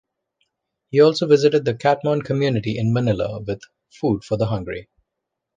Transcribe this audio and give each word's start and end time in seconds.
He 0.89 0.99
also 0.99 1.27
visited 1.27 1.63
the 1.63 1.75
Catmon 1.75 2.25
community 2.25 2.75
in 2.79 2.91
Manila 2.91 3.39
with 3.39 3.61
Food 3.91 4.23
For 4.23 4.35
The 4.35 4.47
Hungry. 4.47 4.89